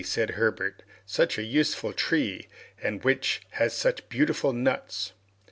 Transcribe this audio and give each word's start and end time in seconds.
said 0.03 0.31
Herbert, 0.31 0.81
"such 1.05 1.37
a 1.37 1.43
useful 1.43 1.93
tree, 1.93 2.47
and 2.81 3.03
which 3.03 3.39
has 3.51 3.71
such 3.75 4.09
beautiful 4.09 4.51
nuts!" 4.51 5.11